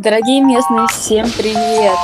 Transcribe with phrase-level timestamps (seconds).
[0.00, 1.98] Дорогие местные, всем привет!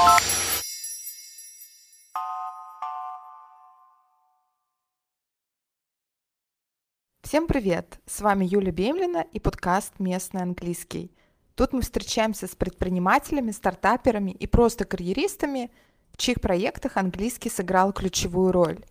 [7.23, 8.01] Всем привет!
[8.05, 11.12] С вами Юля Бемлина и подкаст «Местный английский».
[11.55, 15.70] Тут мы встречаемся с предпринимателями, стартаперами и просто карьеристами,
[16.11, 18.84] в чьих проектах английский сыграл ключевую роль.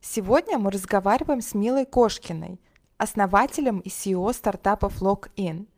[0.00, 2.58] Сегодня мы разговариваем с Милой Кошкиной,
[2.98, 5.68] основателем и CEO стартапов LogIn–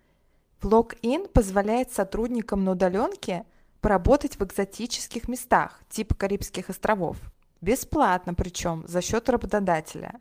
[0.65, 3.45] Login позволяет сотрудникам на удаленке
[3.81, 7.17] поработать в экзотических местах, типа Карибских островов.
[7.61, 10.21] Бесплатно причем, за счет работодателя.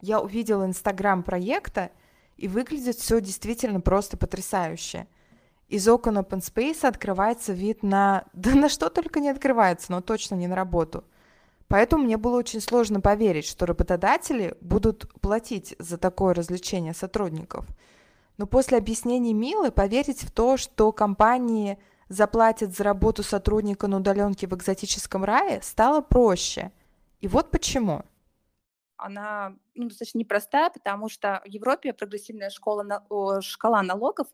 [0.00, 1.90] Я увидела инстаграм проекта,
[2.36, 5.06] и выглядит все действительно просто потрясающе.
[5.68, 8.24] Из окон Open Space открывается вид на...
[8.34, 11.04] Да на что только не открывается, но точно не на работу.
[11.68, 17.66] Поэтому мне было очень сложно поверить, что работодатели будут платить за такое развлечение сотрудников–
[18.38, 24.46] но после объяснений Милы поверить в то, что компании заплатят за работу сотрудника на удаленке
[24.46, 26.70] в экзотическом рае, стало проще.
[27.20, 28.02] И вот почему.
[28.96, 33.02] Она ну, достаточно непростая, потому что в Европе прогрессивная школа,
[33.42, 34.28] шкала налогов,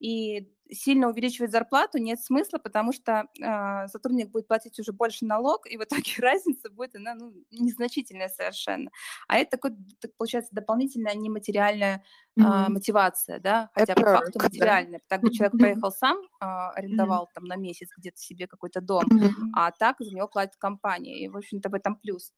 [0.00, 5.66] и сильно увеличивать зарплату нет смысла, потому что э, сотрудник будет платить уже больше налог,
[5.66, 8.90] и в итоге разница будет она ну, незначительная совершенно.
[9.28, 12.04] А это такой, так, получается, дополнительная нематериальная
[12.36, 12.68] э, mm-hmm.
[12.68, 15.00] мотивация, да, хотя по факту материальная.
[15.08, 17.34] Так бы человек поехал сам, э, арендовал mm-hmm.
[17.34, 19.50] там на месяц где-то себе какой-то дом, mm-hmm.
[19.54, 22.32] а так за него платит компания, и, в общем-то, в этом плюс.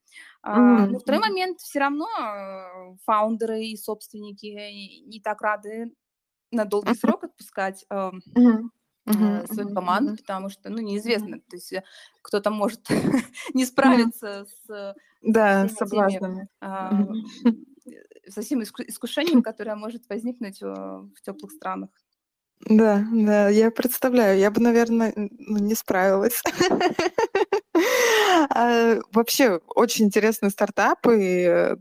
[0.47, 0.87] Mm-hmm.
[0.87, 2.07] Но второй момент, все равно
[3.05, 5.93] фаундеры и собственники не так рады
[6.55, 8.11] на долгий срок отпускать э,
[9.07, 11.83] э, свою команду, потому что, ну, неизвестно, то есть э,
[12.23, 12.89] кто-то может
[13.55, 16.49] не справиться с да, соблазнами.
[16.61, 17.07] А,
[18.29, 21.91] со всем искушением, которое может возникнуть в теплых странах.
[22.61, 26.43] Да, да, я представляю, я бы, наверное, ну, не справилась.
[28.51, 31.77] А, вообще, очень интересный стартап, и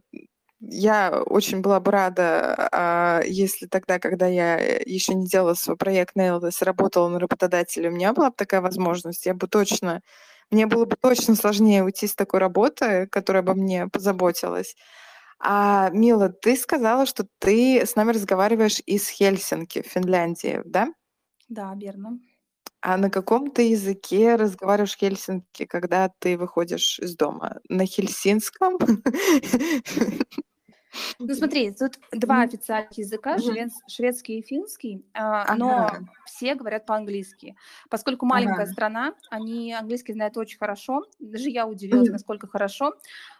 [0.70, 6.16] я очень была бы рада, а, если тогда, когда я еще не делала свой проект
[6.16, 10.02] Naildes, работала на работодателя, у меня была бы такая возможность, я бы точно,
[10.52, 14.76] мне было бы точно сложнее уйти с такой работы, которая бы мне позаботилась.
[15.40, 20.88] А, Мила, ты сказала, что ты с нами разговариваешь из Хельсинки, Финляндии, да?
[21.50, 22.20] Да, верно.
[22.82, 27.60] А на каком ты языке разговариваешь в Хельсинки, когда ты выходишь из дома?
[27.70, 28.78] На хельсинском?
[31.20, 36.06] Ну смотри, тут два официальных языка, швед, шведский и финский, а, но ага.
[36.26, 37.56] все говорят по-английски.
[37.90, 38.72] Поскольку маленькая ага.
[38.72, 41.04] страна, они английский знают очень хорошо.
[41.20, 42.94] Даже я удивилась, насколько хорошо.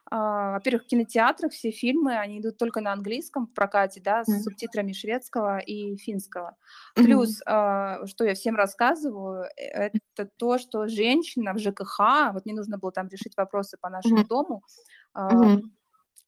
[0.10, 4.44] А, во-первых, в кинотеатрах все фильмы, они идут только на английском в прокате, да, с
[4.44, 6.56] субтитрами шведского и финского.
[6.96, 12.54] Плюс, а, что я всем рассказываю, э, это то, что женщина в ЖКХ, вот мне
[12.54, 14.64] нужно было там решить вопросы по нашему дому,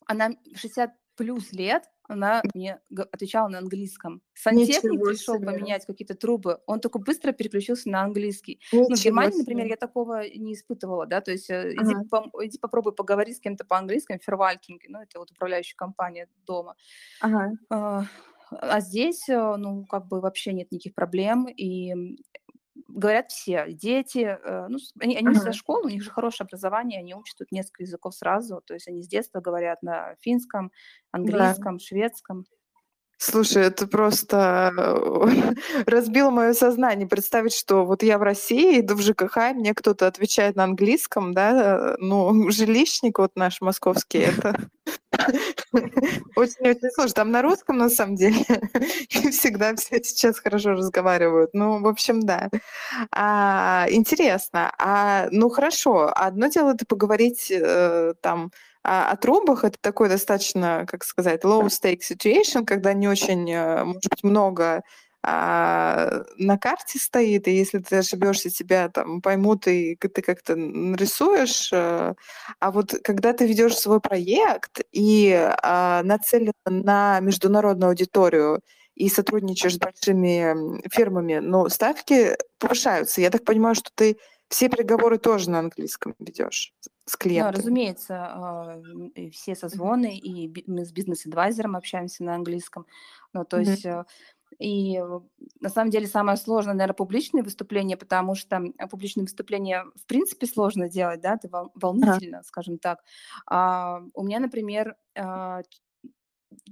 [0.07, 2.79] она 60 плюс лет она мне
[3.11, 4.21] отвечала на английском.
[4.33, 8.59] Сантехник пришел поменять какие-то трубы, он только быстро переключился на английский.
[8.71, 11.93] ну, в Германии, например, я такого не испытывала, да, то есть э, ага.
[11.93, 16.75] иди, по, иди попробуй поговорить с кем-то по-английски, Фервалькинг, ну, это вот управляющая компания дома.
[17.21, 17.53] Ага.
[17.69, 18.03] А,
[18.51, 22.17] а здесь, э, ну, как бы вообще нет никаких проблем, и
[22.95, 25.51] говорят все, дети, э, ну, они, они uh-huh.
[25.51, 29.03] школы, у них же хорошее образование, они учат тут несколько языков сразу, то есть они
[29.03, 30.72] с детства говорят на финском,
[31.11, 31.84] английском, да.
[31.84, 32.45] шведском.
[33.17, 34.73] Слушай, это просто
[35.85, 37.07] разбило мое сознание.
[37.07, 41.33] Представить, что вот я в России, иду в ЖКХ, и мне кто-то отвечает на английском,
[41.33, 44.55] да, ну, жилищник вот наш московский, это
[46.35, 47.13] очень-очень сложно.
[47.13, 48.43] Там на русском, на самом деле,
[49.09, 51.51] всегда все сейчас хорошо разговаривают.
[51.53, 52.49] Ну, в общем, да.
[53.11, 54.73] А, интересно.
[54.77, 56.11] А, ну, хорошо.
[56.13, 58.51] Одно дело это поговорить э, там
[58.85, 63.84] а о трубах это такой достаточно, как сказать, low stake situation, когда не очень, э,
[63.84, 64.84] может быть, много
[65.23, 71.73] а, на карте стоит, и если ты ошибешься, тебя там поймут, и ты как-то нарисуешь.
[71.73, 72.14] Э,
[72.59, 78.61] а вот когда ты ведешь свой проект и а, нацелен на международную аудиторию,
[78.96, 83.20] и сотрудничаешь с большими фирмами, но ставки повышаются.
[83.20, 84.17] Я так понимаю, что ты
[84.49, 86.73] все переговоры тоже на английском ведешь
[87.05, 87.53] с клиентами.
[87.53, 88.81] Да, разумеется, а,
[89.31, 92.85] все созвоны, и мы с бизнес-адвайзером общаемся на английском.
[93.33, 93.65] Ну, то mm-hmm.
[93.65, 94.05] есть э,
[94.59, 94.99] и
[95.59, 100.89] на самом деле самое сложное, наверное, публичные выступления, потому что публичные выступления в принципе сложно
[100.89, 102.43] делать, да, это волнительно, uh-huh.
[102.43, 102.99] скажем так.
[103.47, 104.95] А, у меня, например,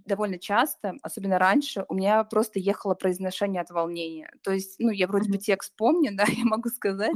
[0.05, 4.31] довольно часто, особенно раньше, у меня просто ехало произношение от волнения.
[4.41, 7.15] То есть, ну, я вроде бы текст помню, да, я могу сказать,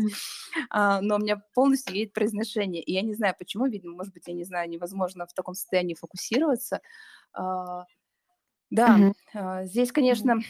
[0.69, 2.81] а, но у меня полностью едет произношение.
[2.81, 5.95] И я не знаю, почему, видимо, может быть, я не знаю, невозможно в таком состоянии
[5.95, 6.81] фокусироваться.
[7.33, 7.85] А,
[8.69, 8.99] да,
[9.33, 10.41] а, здесь, конечно,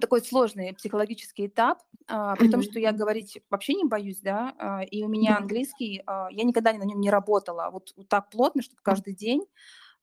[0.00, 4.82] такой сложный психологический этап, а, при том, что я говорить вообще не боюсь, да, а,
[4.82, 8.62] и у меня английский, а, я никогда на нем не работала вот, вот так плотно,
[8.62, 9.42] что каждый день,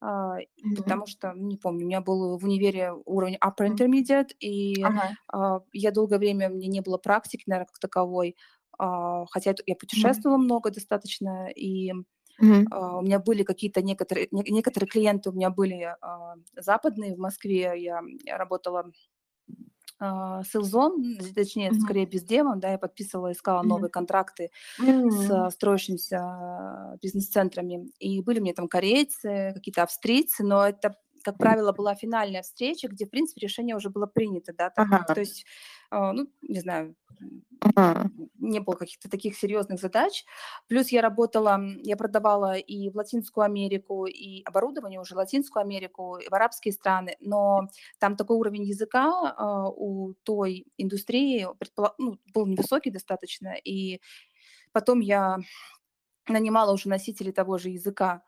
[0.06, 0.38] а,
[0.75, 4.92] потому что, ну, не помню, у меня был в универе уровень upper intermediate, и
[5.28, 8.36] а, я долгое время, мне не было практики, наверное, как таковой,
[8.80, 11.94] а, хотя я, путешествовала много достаточно, и
[12.72, 15.96] а, у меня были какие-то некоторые, не- некоторые клиенты у меня были
[16.56, 18.92] западные в Москве, я, я работала
[20.00, 21.04] а, селзом,
[21.36, 21.76] точнее, Мгм.
[21.76, 23.64] скорее бездевом, да, я подписывала, искала Мгм.
[23.64, 24.52] новые контракты
[25.08, 25.48] с М.
[25.48, 27.92] а, строящимися бизнес-центрами.
[28.00, 33.06] И были мне там корейцы, какие-то австрийцы, но это, как правило, была финальная встреча, где,
[33.06, 35.13] в принципе, решение уже было принято, да, так, Ага.
[35.13, 35.45] то есть,
[35.92, 36.95] а, ну, не знаю,
[37.62, 38.10] Ага.
[38.39, 40.25] не было каких-то таких серьезных задач.
[40.68, 46.18] Плюс я работала, я продавала и в Латинскую Америку, и оборудование уже в Латинскую Америку,
[46.18, 47.69] и в арабские страны, но
[48.00, 51.48] там такой уровень языка а, у той индустрии
[51.98, 54.00] ну, был невысокий достаточно, и
[54.74, 55.38] потом я
[56.27, 58.24] нанимала уже носителей того же языка.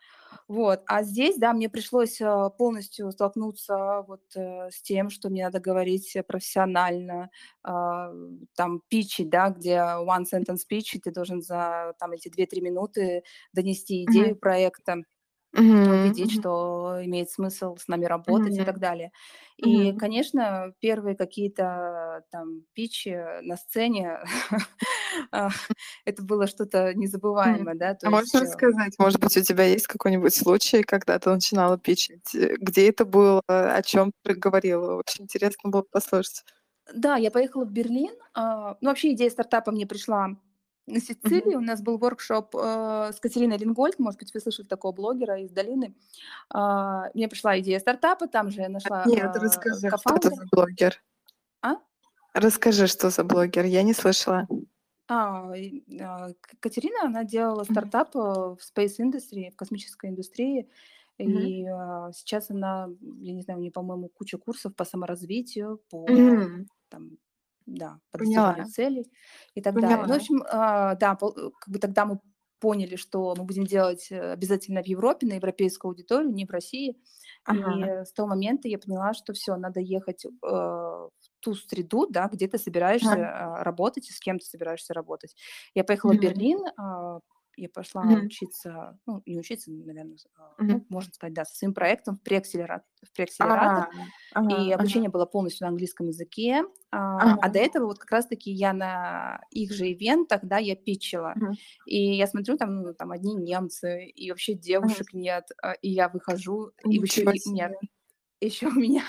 [0.47, 0.81] Вот.
[0.87, 5.59] А здесь, да, мне пришлось а, полностью столкнуться вот э, с тем, что мне надо
[5.59, 7.29] говорить э, профессионально,
[7.63, 8.11] а,
[8.55, 13.23] там, питчить, да, где one sentence pitch, и ты должен за там эти 2-3 минуты
[13.53, 14.39] донести идею Мгм.
[14.39, 14.97] проекта,
[15.53, 15.93] Мгм.
[15.93, 16.41] убедить, Мгм.
[16.41, 18.65] что имеет смысл с нами работать и Мгм.
[18.65, 19.11] так далее.
[19.57, 19.97] И, Мгм.
[19.99, 24.19] конечно, первые какие-то там питчи на сцене,
[25.31, 25.49] а,
[26.05, 26.99] это было что-то Мгм.
[26.99, 28.41] незабываемое, да, то А можешь есть...
[28.41, 32.33] э, рассказать, может быть, у тебя есть какой-нибудь случай, когда ты начинала питчить?
[32.35, 33.41] Э, Где это было?
[33.47, 34.95] О чем ты говорила?
[34.95, 36.43] Очень интересно было послушать.
[36.93, 38.15] Да, я поехала в Берлин.
[38.33, 40.29] а, Ну, вообще идея стартапа мне пришла
[40.87, 41.55] на Сицилии.
[41.55, 43.99] У нас был воркшоп э, с Катериной Лингольд.
[43.99, 45.93] Может быть, вы слышали такого блогера из долины.
[46.49, 48.27] А, Мне пришла идея стартапа.
[48.27, 51.01] Там же я нашла Нет, а, расскажи, что это за блогер?
[51.61, 51.75] А?
[52.33, 53.65] Расскажи, что за блогер.
[53.65, 54.47] Я не слышала.
[55.09, 55.51] А,
[56.01, 56.29] а,
[56.59, 60.69] Катерина, она делала стартап э, в space industry, в космической индустрии.
[61.19, 61.37] Мгм.
[61.39, 66.07] И а, сейчас она, я не знаю, у нее, по-моему, куча курсов по саморазвитию, по
[66.07, 66.67] Мгм.
[66.89, 67.17] там,
[67.67, 68.57] да, по Поняла.
[68.57, 69.11] достижению целей
[69.55, 70.05] и так далее.
[70.07, 70.17] Ну, в Поняла.
[70.17, 72.19] общем, а, да, э, как бы тогда мы
[72.59, 76.97] поняли, что мы будем делать э, обязательно в Европе, на европейскую аудиторию, не в России.
[77.53, 77.73] Ага.
[77.75, 82.27] И с того момента я поняла, что все, надо ехать э, в ту среду, да,
[82.31, 83.31] где ты собираешься Ага.
[83.59, 85.35] а, работать и с кем ты собираешься работать.
[85.75, 86.19] Я поехала в Мгм.
[86.19, 87.19] Берлин, а,
[87.57, 88.21] я пошла Мгм.
[88.21, 90.17] учиться, ну, не учиться, наверное,
[90.57, 90.79] Мгм.
[90.79, 92.87] ну, можно сказать, да, со своим проектом в преакселератор.
[93.03, 93.85] В преакселератор.
[93.85, 93.89] А,
[94.31, 95.01] ага, И ага.
[95.01, 96.63] обучение было полностью на английском языке.
[96.91, 97.41] А, Ага.
[97.41, 101.35] а до этого вот как раз-таки я на их же ивентах, да, я питчила.
[101.35, 101.57] Мгм.
[101.85, 105.49] И я смотрю, там, ну, там одни немцы, и вообще девушек нет.
[105.61, 107.79] а, И я выхожу, и Ничего у меня, себе.
[108.41, 109.03] Еще у меня,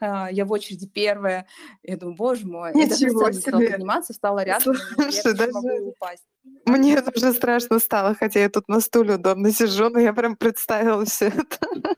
[0.00, 1.46] а, я в очереди первая.
[1.82, 2.72] Я думаю, боже мой.
[2.74, 6.24] Я даже Ничего сцену не стала подниматься, встала рядом, я Слушай, вообще даже могу упасть.
[6.66, 11.04] мне уже страшно стало, хотя я тут на стуле удобно сижу, но я прям представила
[11.04, 11.96] все это.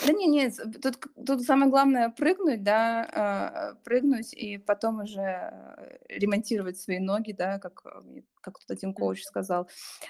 [0.00, 5.98] Да не, нет, тут, тут самое главное прыгнуть, да, а, прыгнуть и потом уже э,
[6.08, 9.68] ремонтировать свои ноги, да, как, э, как тут один коуч сказал.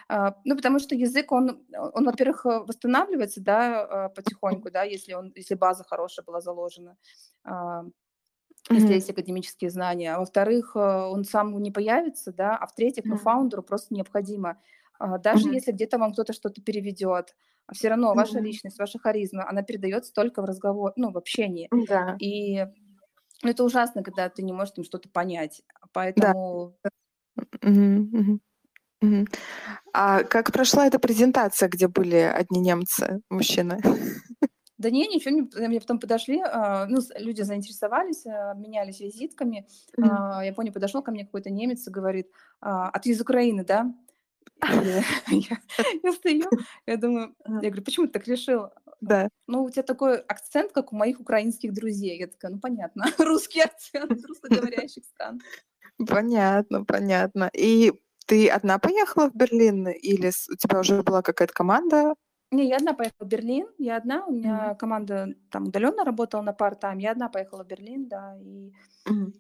[0.09, 5.15] А, Ну, потому что язык, он, он, во-первых, э, восстанавливается, да, а, потихоньку, да, если,
[5.15, 6.99] он, если база хорошая была заложена,
[7.45, 7.85] а,
[8.71, 10.15] если есть академические знания.
[10.15, 13.17] А во-вторых, он сам не появится, да, а в-третьих, ну, Мгм.
[13.17, 14.61] фаундеру просто необходимо,
[14.99, 17.35] а, даже если где-то вам кто-то что-то переведет,
[17.73, 18.45] все равно ваша Мгм.
[18.47, 21.71] личность, ваша харизма, она передается только в разговор, ну, в общении.
[21.89, 22.65] Да, И
[23.43, 25.63] ну, это ужасно, когда ты не можешь там что-то понять.
[26.17, 26.35] да.
[26.35, 26.77] Поэтому
[27.63, 28.41] Мгм, мгм,
[29.03, 29.27] мгм.
[29.95, 33.81] А как прошла эта презентация, где были одни немцы, мужчины?
[34.79, 35.67] Да не, ничего не...
[35.69, 39.67] Мне потом подошли, а, ну, люди заинтересовались, а, обменялись визитками.
[40.01, 42.29] А, Я помню, подошел ко мне какой-то немец и говорит,
[42.61, 43.93] «А, а ты из Украины, да?
[45.31, 45.47] И
[46.03, 46.49] я, стою,
[46.87, 48.71] я думаю, я говорю, почему ты так решил?
[49.01, 49.29] Да.
[49.47, 52.19] Ну, у тебя такой акцент, как у моих украинских друзей.
[52.19, 55.41] Я такая, ну, понятно, русский акцент русскоговорящих стран.
[56.07, 57.51] Понятно, понятно.
[57.53, 57.93] И
[58.27, 62.15] ты одна поехала в Берлин или у тебя уже была какая-то команда?
[62.51, 66.53] Не, я одна поехала в Берлин, я одна, у меня команда там удаленно работала на
[66.53, 68.73] парт-тайм, я одна поехала в Берлин, да, и
[69.05, 69.35] Мгм.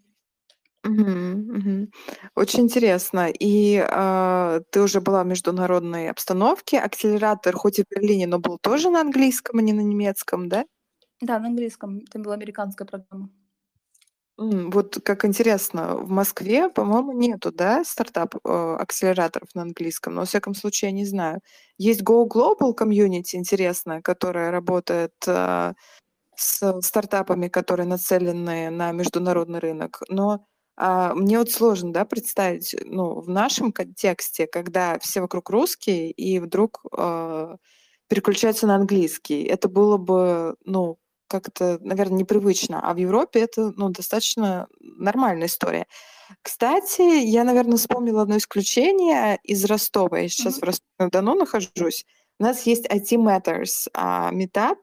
[0.84, 1.90] Мгм, мгм.
[2.36, 3.28] Очень интересно.
[3.30, 6.78] И а, ты уже была в международной обстановке.
[6.78, 10.64] Акселератор хоть и в Берлине, но был тоже на английском, а не на немецком, да?
[11.20, 11.98] Да, на английском.
[12.08, 13.30] Это была американская программа.
[14.40, 20.54] М, вот как интересно, в Москве, по-моему, нету, да, стартап-акселераторов на английском, но, во всяком
[20.54, 21.40] случае, я не знаю.
[21.76, 25.74] Есть Go Global Community, интересно, которая работает а,
[26.36, 30.46] с стартапами, которые нацелены на международный рынок, но
[30.80, 36.84] мне вот сложно, да, представить, ну, в нашем контексте, когда все вокруг русские, и вдруг
[36.92, 37.56] а,
[38.08, 39.42] переключаются на английский.
[39.42, 42.80] Это было бы, ну, как-то, наверное, непривычно.
[42.80, 45.86] А в Европе это, ну, достаточно нормальная история.
[46.42, 50.18] Кстати, я, наверное, вспомнила одно исключение из Ростова.
[50.18, 50.60] Я сейчас mm-hmm.
[50.60, 52.04] в Ростове-на-Дону нахожусь.
[52.38, 54.78] У нас есть IT Matters, а, метап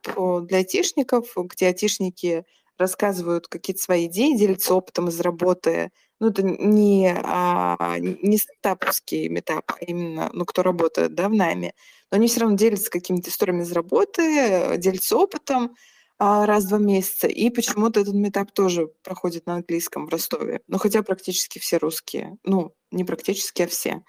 [0.46, 2.44] для айтишников, где айтишники
[2.78, 5.90] рассказывают какие-то свои идеи, делятся опытом из работы.
[6.20, 11.72] Ну, это не, а, не стартаповский метап, а именно, ну, кто работает, да, в найме.
[12.10, 15.76] Но они все равно делятся какими-то историями из работы, делятся опытом
[16.18, 17.26] а, раз в два месяца.
[17.26, 20.60] И почему-то этот метап тоже проходит на английском в Ростове.
[20.66, 22.38] Ну, хотя практически все русские.
[22.44, 24.02] Ну, не практически, а все.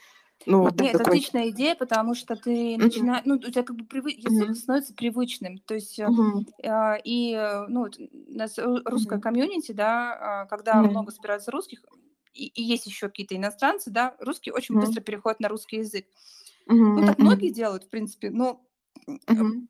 [0.47, 1.07] Ну, вот Нет, такой...
[1.07, 2.77] отличная идея, потому что ты uh-huh.
[2.77, 4.13] начинаешь, ну, у тебя как бы привы...
[4.13, 4.53] uh-huh.
[4.53, 6.45] становится привычным, то есть uh-huh.
[6.63, 7.35] э, и,
[7.67, 9.21] ну, у нас русская uh-huh.
[9.21, 10.89] комьюнити, да, когда uh-huh.
[10.89, 11.83] много собирается русских,
[12.33, 14.85] и, и есть еще какие-то иностранцы, да, русские очень uh-huh.
[14.85, 16.05] быстро переходят на русский язык.
[16.69, 16.75] Uh-huh.
[16.75, 18.65] Ну, так многие делают, в принципе, но,
[19.05, 19.67] uh-huh.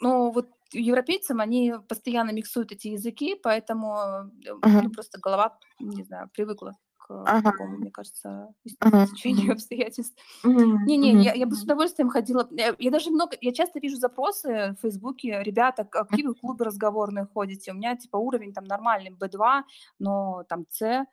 [0.00, 4.80] но вот европейцам они постоянно миксуют эти языки, поэтому uh-huh.
[4.84, 6.72] ну, просто голова, не знаю, привыкла
[7.04, 7.52] к ага.
[7.52, 8.48] такому, мне кажется,
[8.80, 9.06] ага.
[9.52, 10.16] обстоятельств.
[10.42, 11.20] Не-не, ага.
[11.20, 12.48] я, я бы с удовольствием ходила.
[12.50, 16.64] Я, я даже много, я часто вижу запросы в Фейсбуке, ребята, какие вы в клубы
[16.64, 17.72] разговорные ходите?
[17.72, 19.62] У меня типа уровень там нормальный, B2,
[19.98, 21.04] но там C,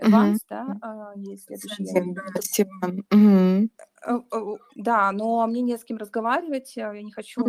[0.00, 1.84] Advanced, да, а, есть следующий.
[4.04, 4.58] Uh-huh.
[4.76, 7.42] Да, но мне не с кем разговаривать, я не хочу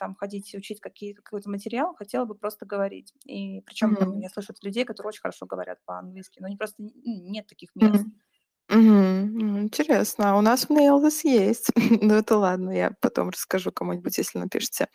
[0.00, 3.12] там ходить учить какие, какой-то материал, хотела бы просто говорить.
[3.26, 4.22] И причем mm-hmm.
[4.22, 8.04] я слышу от людей, которые очень хорошо говорят по-английски, но они просто нет таких мест.
[8.04, 8.30] Mm-hmm.
[8.70, 9.58] Угу.
[9.62, 10.38] Интересно.
[10.38, 11.70] У нас в Nailvis есть.
[12.00, 14.86] ну, это ладно, я потом расскажу кому-нибудь, если напишите.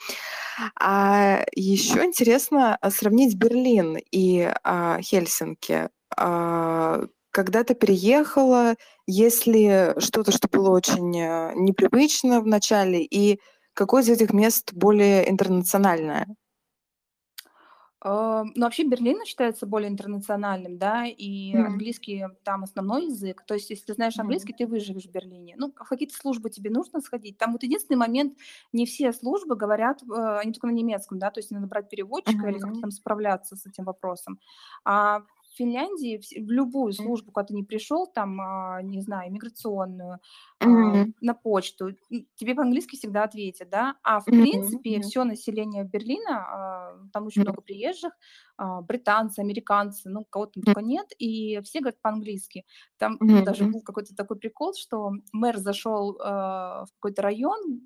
[0.80, 5.90] А еще интересно а, сравнить Берлин и а, Хельсинки.
[6.18, 8.76] А, когда ты переехала,
[9.08, 13.42] если что-то, что было очень э, непривычно в начале, и
[13.76, 16.28] Какое из этих мест более интернациональное?
[18.00, 21.66] А, ну, вообще Берлин считается более интернациональным, да, и mm-hmm.
[21.66, 23.44] английский там основной язык.
[23.46, 24.58] То есть, если ты знаешь английский, mm-hmm.
[24.58, 25.56] ты выживешь в Берлине.
[25.58, 27.38] Ну, в какие-то службы тебе нужно сходить.
[27.38, 28.38] Там вот единственный момент,
[28.72, 32.48] не все службы говорят, э, они только на немецком, да, то есть надо брать переводчика
[32.48, 32.52] mm-hmm.
[32.52, 34.40] или как-то там справляться с этим вопросом.
[34.86, 35.24] А
[35.56, 40.20] в Финляндии в любую службу, куда ты не пришел, там, а, не знаю, иммиграционную,
[40.62, 41.14] mm-hmm.
[41.22, 41.92] на почту,
[42.36, 44.42] тебе по-английски всегда ответят, да, а в mm-hmm.
[44.42, 47.46] принципе все население Берлина, а, там очень mm-hmm.
[47.46, 48.12] много приезжих,
[48.84, 52.66] британцы, американцы, ну, кого там только нет, и все говорят по-английски.
[52.98, 53.44] Там mm-hmm.
[53.44, 57.82] даже был какой-то такой прикол, что мэр зашел в какой-то район,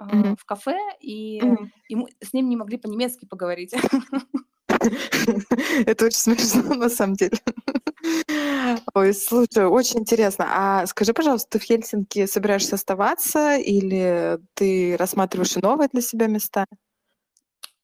[0.00, 0.36] mm-hmm.
[0.36, 1.68] в кафе, и mm-hmm.
[1.88, 3.74] ему, с ним не могли по-немецки поговорить.
[5.86, 7.38] Это очень смешно, на самом деле.
[8.94, 10.46] Ой, слушай, очень интересно.
[10.48, 16.66] А скажи, пожалуйста, ты в Хельсинки собираешься оставаться или ты рассматриваешь новые для себя места?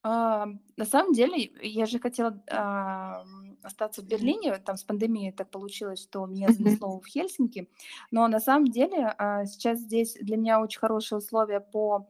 [0.03, 3.25] А, на самом деле, я же хотела а,
[3.63, 7.69] остаться в Берлине, там с пандемией так получилось, что меня занесло в Хельсинки,
[8.11, 12.09] но на самом деле а, сейчас здесь для меня очень хорошие условия по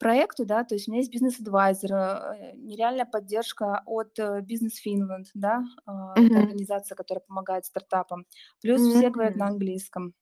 [0.00, 5.26] проекту, да, то есть у меня есть бизнес-адвайзер, э, нереальная поддержка от э, Business Finland,
[5.34, 6.36] да, mm-hmm.
[6.36, 8.26] организация, которая помогает стартапам.
[8.60, 8.98] Плюс mm-hmm.
[8.98, 10.14] все говорят на английском.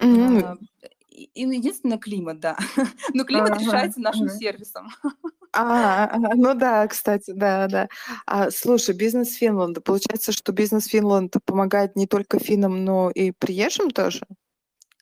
[0.00, 0.58] Mm-hmm.
[1.10, 2.56] И единственное климат, да.
[3.12, 4.38] Но климат uh-huh, решается нашим uh-huh.
[4.38, 4.88] сервисом.
[5.54, 7.88] А, ну да, кстати, да, да.
[8.26, 13.90] А, слушай, бизнес Финланда, получается, что бизнес Финланд помогает не только финнам, но и приезжим
[13.90, 14.26] тоже?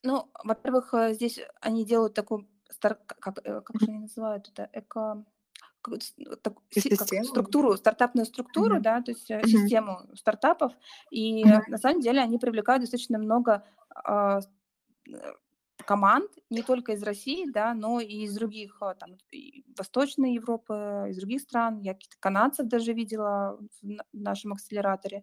[0.04, 2.46] Ну, во-первых, здесь они делают такой
[2.76, 5.24] стар, как, э, как же они называют это, эко,
[6.42, 6.54] так,
[6.98, 8.82] как структуру, стартапную структуру, mm-hmm.
[8.82, 9.46] да, то есть mm-hmm.
[9.46, 10.72] систему стартапов,
[11.10, 11.62] и mm-hmm.
[11.68, 13.64] на самом деле они привлекают достаточно много
[13.94, 14.40] а,
[15.08, 15.32] э,
[15.84, 19.16] команд, не только из России, да, но и из других, а, там,
[19.78, 21.80] Восточной Европы, из других стран.
[21.80, 25.22] Я каких-то канадцев даже видела в нашем акселераторе.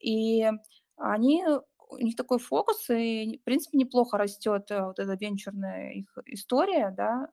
[0.00, 0.50] И
[0.96, 1.44] они
[1.92, 6.92] у них такой фокус, и, в принципе, неплохо растет э, вот эта венчурная их история,
[6.96, 7.28] да.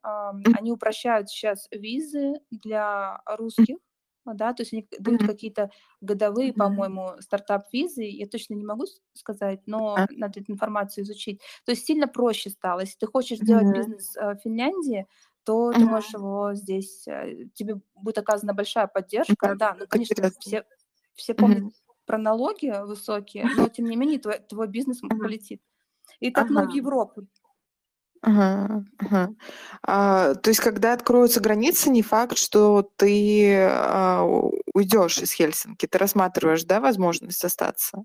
[0.58, 3.78] Они упрощают сейчас визы для русских,
[4.26, 9.96] да, то есть они дают какие-то годовые, по-моему, стартап-визы, я точно не могу сказать, но
[9.96, 10.08] а.
[10.12, 11.42] надо эту информацию изучить.
[11.66, 12.82] То есть сильно проще стало.
[12.82, 15.08] Если ты хочешь делать бизнес э, в Финляндии,
[15.46, 19.56] то ты можешь его здесь, э, тебе будет оказана большая поддержка.
[19.56, 20.64] Да, ну, конечно, все,
[21.16, 21.74] все помнят
[22.10, 25.62] про налоги высокие, но тем не менее твой, твой бизнес полетит.
[26.20, 26.66] И так ага.
[26.66, 27.28] в Европу.
[28.24, 29.30] Ага, ага.
[29.84, 34.24] А, то есть, когда откроются границы, не факт, что ты а,
[34.74, 35.86] уйдешь из Хельсинки.
[35.86, 38.04] Ты рассматриваешь, да, возможность остаться?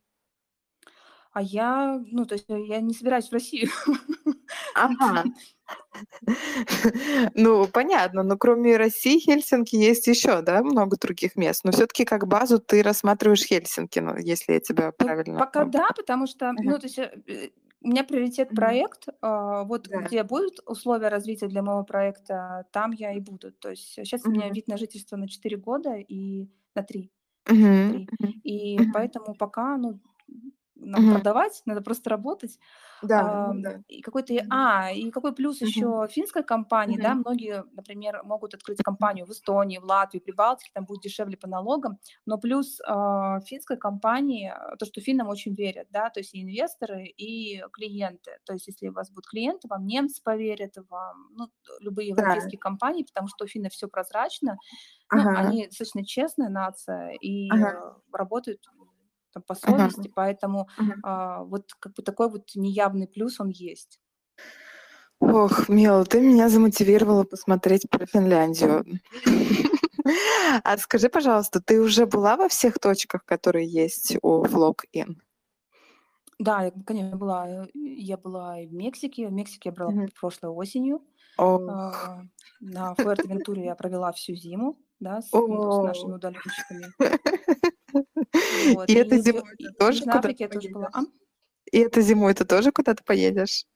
[1.34, 3.68] А я, ну, то есть я не собираюсь в Россию.
[4.74, 5.24] Ага.
[7.34, 11.64] Ну, понятно, но кроме России, Хельсинки есть еще, да, много других мест.
[11.64, 15.38] Но все-таки как базу ты рассматриваешь Хельсинки, ну, если я тебя ну, правильно...
[15.38, 17.50] Пока да, потому что, ну, то есть э,
[17.80, 20.02] у меня приоритет проект, а, вот да.
[20.02, 23.52] где будут условия развития для моего проекта, там я и буду.
[23.52, 24.30] То есть сейчас угу.
[24.30, 27.10] у меня вид на жительство на 4 года и на 3.
[27.48, 27.56] Угу.
[27.56, 28.08] 3.
[28.42, 28.90] И угу.
[28.92, 29.98] поэтому пока, ну,
[30.84, 31.14] нам угу.
[31.14, 32.58] продавать, надо просто работать.
[33.02, 33.82] Да, а, да.
[33.88, 35.66] И какой-то, а, и какой плюс угу.
[35.66, 37.02] еще финской компании, угу.
[37.02, 41.48] да, многие, например, могут открыть компанию в Эстонии, в Латвии, Прибалтике, там будет дешевле по
[41.48, 46.42] налогам, но плюс э, финской компании, то, что финнам очень верят, да, то есть и
[46.42, 51.48] инвесторы, и клиенты, то есть если у вас будут клиенты, вам немцы поверят, вам, ну,
[51.80, 52.62] любые европейские да.
[52.62, 54.56] компании, потому что у финнов все прозрачно,
[55.12, 55.38] ну, ага.
[55.38, 57.96] они достаточно честная нация и ага.
[58.12, 58.60] работают
[59.34, 60.12] там, по совести, uh-huh.
[60.14, 60.92] поэтому uh-huh.
[61.02, 64.00] а, вот как бы такой вот неявный плюс он есть.
[65.20, 68.84] Ох, Мила, ты меня замотивировала посмотреть про Финляндию.
[70.62, 75.16] А скажи, пожалуйста, ты уже была во всех точках, которые есть у Vlog-In?
[76.38, 77.66] Да, я, конечно, была.
[77.72, 79.28] Я была и в Мексике.
[79.28, 80.12] В Мексике я брала mm-hmm.
[80.20, 81.02] прошлой осенью.
[81.38, 81.66] Oh.
[81.70, 82.22] А,
[82.60, 85.80] на Фуэртевентуре я провела всю зиму, да, с, oh.
[85.80, 86.92] с нашими удаленщиками.
[88.74, 88.88] Вот.
[88.88, 90.90] И, это зимой ты тоже куда-то тоже была.
[90.92, 91.00] А?
[91.70, 93.66] И это зимой ты тоже куда-то поедешь?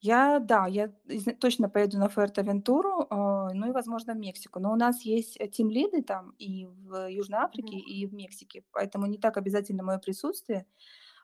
[0.00, 0.92] Я, да, я
[1.40, 4.60] точно поеду на Фуэртовентуру, э, ну и, возможно, в Мексику.
[4.60, 7.80] Но у нас есть тим-лиды там и в Южной Африке, mm-hmm.
[7.80, 10.66] и в Мексике, поэтому не так обязательно мое присутствие.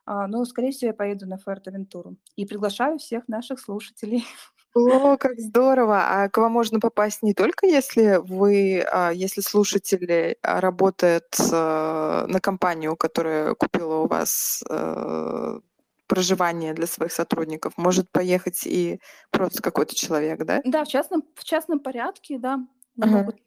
[0.04, 2.16] А, но, скорее всего, я поеду на Фуэртовентуру.
[2.34, 4.24] И приглашаю всех наших слушателей.
[4.74, 6.00] О, как здорово!
[6.08, 12.24] А к вам можно попасть не только если вы, а, если слушатель а, работает э,
[12.26, 15.60] на компанию, которая купила у вас э,
[16.06, 20.62] проживание для своих сотрудников, может поехать и просто какой-то человек, да?
[20.64, 22.54] Да, в частном, в частном порядке, да.
[22.98, 23.18] Они ага.
[23.18, 23.40] могут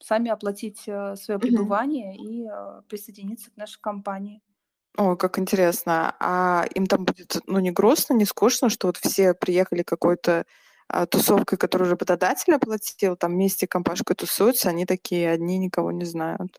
[0.00, 2.24] сами оплатить э, свое пребывание угу.
[2.24, 2.48] и
[2.88, 4.42] присоединиться к нашей компании.
[4.96, 6.14] О, как интересно.
[6.20, 10.44] А им там будет, ну, не грустно, не скучно, что вот все приехали какой-то
[11.10, 16.58] тусовкой, которую работодатель оплатил, там вместе компашкой тусуются, они такие одни, никого не знают.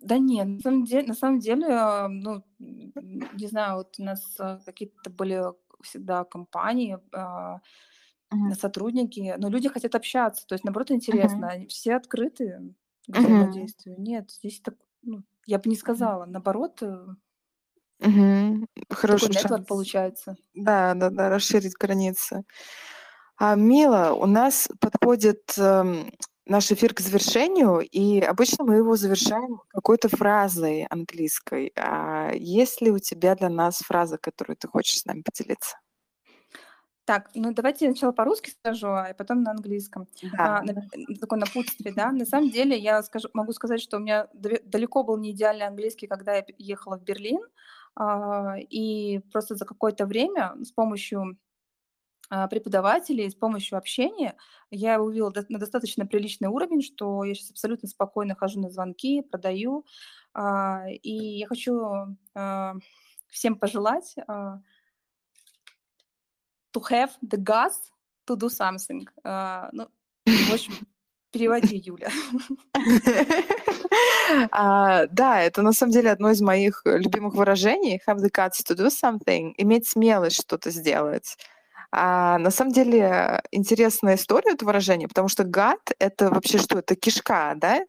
[0.00, 4.22] Да нет, на самом деле, на самом деле, а, ну, не знаю, вот у нас
[4.38, 5.42] а, какие-то были
[5.82, 8.54] всегда компании, uh-huh.
[8.58, 11.66] сотрудники, но люди хотят общаться, то есть, наоборот, интересно, uh-huh.
[11.68, 12.74] все открыты
[13.10, 13.96] к взаимодействию.
[13.96, 14.02] Uh-huh.
[14.02, 16.82] Нет, здесь так, ну, я бы не сказала, наоборот,
[17.98, 18.66] Угу.
[18.90, 19.66] Хороший шанс.
[19.66, 20.36] получается.
[20.54, 22.44] Да, да, да, расширить границы.
[23.38, 26.10] А, Мила, у нас подходит эм,
[26.46, 31.72] наш эфир к завершению, и обычно мы его завершаем какой-то фразой английской.
[31.76, 35.76] А есть ли у тебя для нас фраза, которую ты хочешь с нами поделиться?
[37.04, 40.08] Так, ну давайте я сначала по-русски скажу, а потом на английском.
[40.22, 40.58] Да.
[40.58, 40.74] А, на,
[41.20, 42.10] такое напутствие, да.
[42.10, 46.08] На самом деле я скажу, могу сказать, что у меня далеко был не идеальный английский,
[46.08, 47.42] когда я ехала в Берлин,
[47.94, 51.36] а, и просто за какое-то время с помощью
[52.28, 54.36] преподавателей с помощью общения
[54.70, 59.84] я увидела на достаточно приличный уровень, что я сейчас абсолютно спокойно хожу на звонки, продаю.
[60.34, 62.74] А, и я хочу а,
[63.28, 64.16] всем пожелать
[66.74, 67.72] to have the gas
[68.28, 69.06] to do something.
[69.72, 69.88] Ну,
[70.26, 70.74] в общем,
[71.30, 72.10] переводи, Юля.
[74.50, 78.02] А, да, это на самом деле одно из моих любимых выражений.
[78.08, 79.54] Have the guts to do something.
[79.56, 81.38] Иметь смелость что-то сделать.
[81.98, 86.80] А, на самом деле интересная история это выражение, потому что гад— это вообще что?
[86.80, 87.80] Это кишка, да?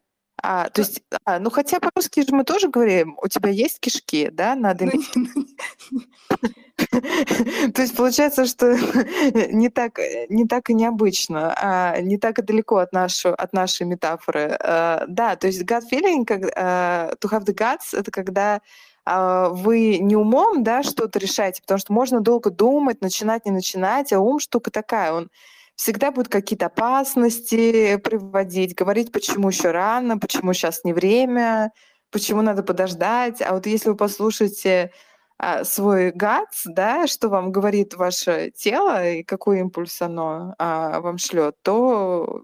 [0.41, 4.29] А, то есть, а, ну хотя по-русски же мы тоже говорим, у тебя есть кишки,
[4.31, 5.11] да, надо ну, иметь.
[7.73, 8.77] То есть получается, что
[9.51, 13.85] не так, не так и необычно, а не так и далеко от, нашу, от нашей
[13.85, 14.57] метафоры.
[14.61, 18.61] А, да, то есть gut feeling, как, uh, to have the guts, это когда а,
[19.09, 24.19] вы не умом, да, что-то решаете, потому что можно долго думать, начинать, не начинать, а
[24.19, 25.29] ум штука такая, он
[25.77, 31.71] всегда будет какие-то опасности приводить, говорить, почему еще рано, почему сейчас не время,
[32.11, 33.41] почему надо подождать.
[33.41, 34.91] А вот если вы послушаете
[35.37, 41.19] а, свой гац, да, что вам говорит ваше тело и какой импульс оно а, вам
[41.19, 42.41] шлет, то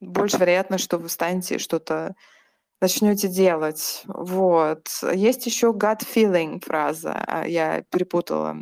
[0.00, 2.14] больше вероятно, что вы станете что-то
[2.84, 4.02] начнете делать.
[4.06, 4.88] Вот.
[5.14, 7.24] Есть еще gut feeling фраза.
[7.26, 8.56] А, я перепутала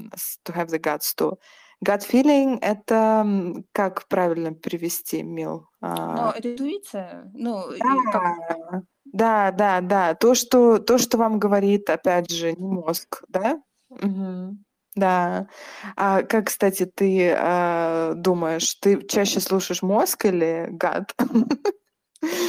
[0.47, 1.37] to have the guts to.
[1.85, 3.27] Gut feeling— это
[3.73, 5.67] как правильно перевести, Мил?
[5.81, 7.31] Ну, а, это интуиция.
[7.35, 8.83] Ну, да, как...
[9.05, 10.15] да, да, да.
[10.15, 13.61] То что, то, что вам говорит, опять же, не мозг, да?
[13.91, 14.57] Угу.
[14.95, 15.49] Да.
[15.97, 21.13] А как, кстати, ты э, думаешь, ты чаще слушаешь мозг или гад?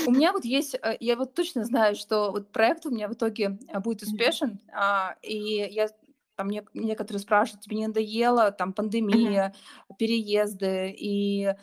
[0.08, 3.14] У меня вот есть, э, я вот точно знаю, что вот проект у меня в
[3.14, 5.90] итоге э, будет успешен, а, и я
[6.36, 9.54] там некоторые спрашивают, тебе не надоело, там пандемия,
[9.98, 11.54] переезды, и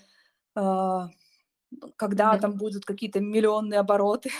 [0.56, 1.00] э,
[1.96, 4.30] когда там будут какие-то миллионные обороты.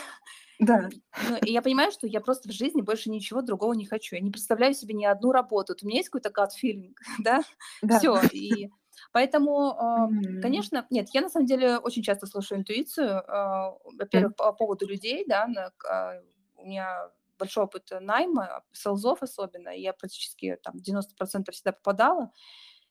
[0.59, 0.91] Да.
[1.29, 4.17] Ну, и я понимаю, что я просто в жизни больше ничего другого не хочу.
[4.17, 5.73] Я не представляю себе ни одну работу.
[5.73, 7.41] Вот у меня есть какой-то gut feeling, да?
[7.83, 7.99] да.
[7.99, 8.21] Все.
[8.33, 8.71] И
[9.13, 9.77] Поэтому,
[10.11, 10.41] mm-hmm.
[10.41, 13.23] конечно, нет, я на самом деле очень часто слушаю интуицию.
[13.29, 14.37] А, во-первых, mm-hmm.
[14.37, 15.49] по поводу людей, да,
[15.89, 16.15] а,
[16.57, 22.31] у меня большой опыт найма, селзов особенно, я практически там 90% всегда попадала.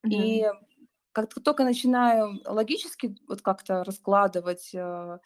[0.06, 0.10] Mm-hmm.
[0.12, 0.46] И
[1.12, 5.20] как только начинаю логически вот как-то раскладывать, mm-hmm.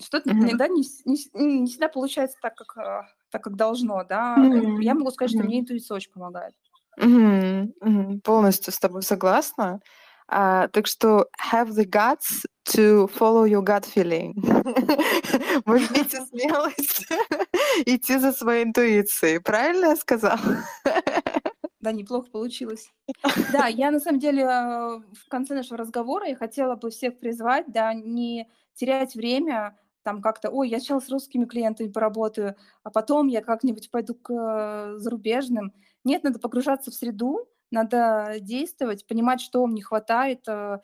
[0.00, 0.40] что-то mm-hmm.
[0.40, 4.36] иногда не, не, не всегда получается так, как, так, как должно, да.
[4.38, 4.82] Mm-hmm.
[4.82, 5.38] Я могу сказать, mm-hmm.
[5.38, 6.54] что мне интуиция очень помогает.
[7.00, 8.20] Мгм, мгм.
[8.20, 9.80] Полностью с тобой согласна.
[10.28, 14.32] А, так что have the guts to follow your gut feeling.
[15.64, 17.06] Возьмите смелость
[17.86, 19.40] идти за своей интуицией.
[19.40, 20.38] Правильно я сказала?
[21.80, 22.90] Да, неплохо получилось.
[23.52, 27.72] Да, я на самом деле э, в конце нашего разговора я хотела бы всех призвать,
[27.72, 33.28] да, не терять время, там как-то, ой, я сейчас с русскими клиентами поработаю, а потом
[33.28, 35.72] я как-нибудь пойду к э, зарубежным.
[36.04, 40.78] Нет, надо погружаться в среду, надо действовать, понимать, что вам не хватает, э,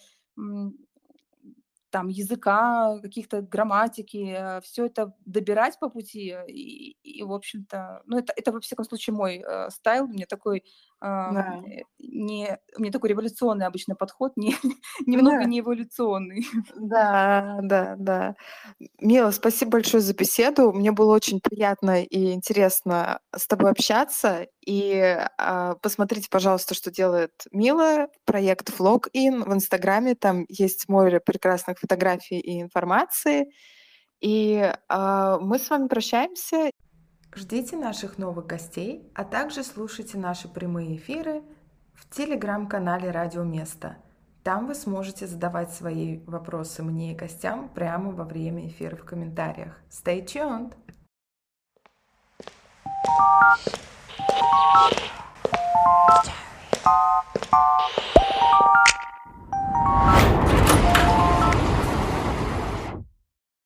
[1.97, 6.35] там, языка, каких-то грамматики, э, все это добирать по пути.
[6.47, 10.07] И, и в общем-то, ну, это, это, во всяком случае, мой э, стайл.
[10.07, 10.63] Мне такой, э,
[11.01, 11.63] да.
[11.99, 14.55] не, мне такой революционный обычно подход, не,
[15.07, 15.45] немного да.
[15.45, 16.45] не эволюционный.
[16.75, 18.35] Да, да, да.
[19.01, 20.73] Мила, спасибо большое за беседу.
[20.73, 24.47] Мне было очень приятно и интересно с тобой общаться.
[24.67, 30.17] И э, посмотрите, пожалуйста, что делает Мила, проект Vlog In в Инстаграме.
[30.17, 33.47] Там есть море прекрасных фотографий и информации.
[34.21, 36.71] И э, мы с вами прощаемся.
[37.33, 41.43] Ждите наших новых гостей, а также слушайте наши прямые эфиры
[41.95, 43.99] в телеграм-канале Радио Место.
[44.43, 49.81] Там вы сможете задавать свои вопросы мне и гостям прямо во время эфира в комментариях.
[49.91, 50.73] Stay tuned!
[54.19, 55.11] Sorry.